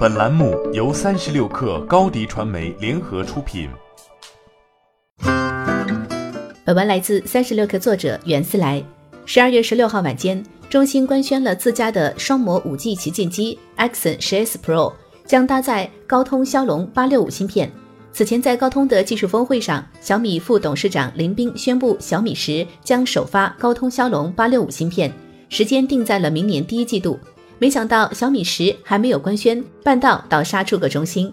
[0.00, 3.68] 本栏目由三十六氪高低传媒联合出品。
[6.64, 8.82] 本文来自三十六氪作者袁思来。
[9.26, 14.90] 十二月十六号晚间，中兴官宣了自家的双模五 G 旗舰机 Axon 十 S Pro
[15.26, 17.70] 将搭载高通骁龙八六五芯片。
[18.10, 25.12] 此前在高通的技术峰会上，小米副董事长林斌宣布，小米十将首发高通骁龙八六五芯片，
[25.50, 27.20] 时间定在了明年第一季度。
[27.60, 31.30] 没想到小米十还没有官宣，半道倒杀出个中兴。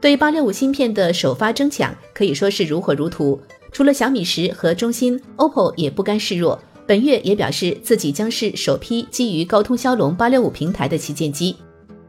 [0.00, 3.38] 对八六五芯片的首发争抢可以说是如火如荼。
[3.70, 11.54] 除了小米十和中兴，OPPO 也不甘示弱，本月也表示自己将是首批基于高通骁龙八六五平台的旗舰机。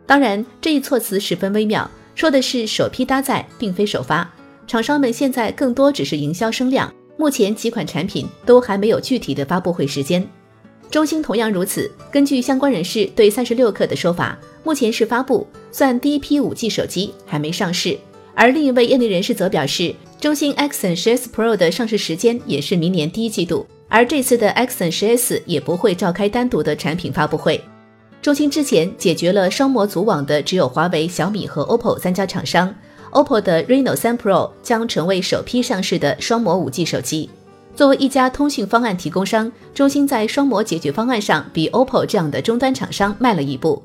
[0.05, 4.27] 当然，这一措辞十分微妙，说的是首批搭载，并非首发。
[4.67, 10.25] 厂商们现在更多只是营销声量，目前几款产品都还没有具体的发布会时间。
[10.91, 11.89] 中兴同样如此。
[12.11, 17.97] 根据相关人士对三十六氪的说法，目前是发布，算第一批五 G 手机还没上市。
[18.33, 27.61] 而另一位业内人士则表示，中兴 Axon 10s Pro 的上市时间也是明年第一季度，而这次的 Axon 10s 也不会召开单独的产品发布会。
[28.21, 32.73] 中兴之前解决了双模组网的只有华为、小米和 OPPO 三家厂商
[33.11, 37.29] ，OPPO 的 Reno 3 Pro 将成为首批上市的双模五 G 手机。
[37.75, 43.81] 作为一家通讯方案提供商，中兴在双模解决方案上比 OPPO 这样的终端厂商慢了一步。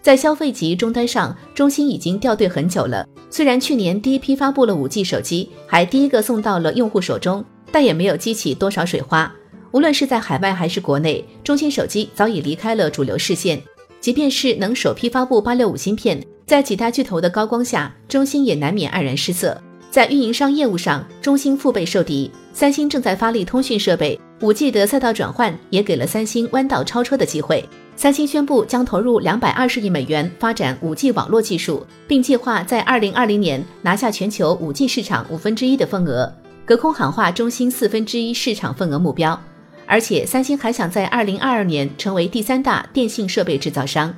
[0.00, 3.06] 在消费级终端上，中兴已经掉队很久了。
[3.30, 9.32] 虽然去年第一批发布了 5G 手机，还第一个送到了用户手中，但也没有激起多少水花。
[9.70, 13.62] 无论是在海外还是国内，中兴手机早已离开了主流视线。
[14.00, 19.62] 即便是能首批发布865芯片，在几大巨头的高光下，中兴也难免黯然失色。
[19.92, 22.30] 在运营商业务上，中兴腹背受敌。
[22.54, 27.62] 三星正在发力通讯设备，五 G 的赛道转换也给了三星弯道超车的机会。
[27.94, 36.32] 三星宣布将投入两百二十亿美元发展五 G 网络技术，并计划在二零二零年拿下全球五 G 市场五分之一的份额，
[36.64, 39.38] 隔空喊话中兴四分之一市场份额目标。
[39.86, 44.14] 而且，三星还想在二零二二年成为第三大电信设备制造商。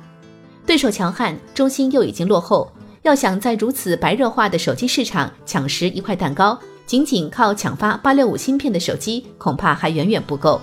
[0.65, 2.71] 对手强悍，中兴又已经落后。
[3.05, 10.59] 要想在如此白热化的手机市场抢食一块蛋糕，仅仅靠抢发八六五芯片的手机，恐怕还远远不够。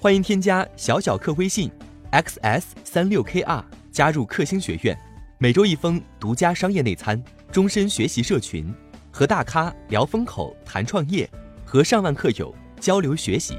[0.00, 1.70] 欢迎添加小小客微信
[2.12, 3.62] ，xs 三六 kr，
[3.92, 4.98] 加入克星学院，
[5.36, 7.22] 每周一封独家商业内参，
[7.52, 8.72] 终身学习社群，
[9.10, 11.28] 和大咖聊风口、谈创业，
[11.66, 13.58] 和上万客友交流学习。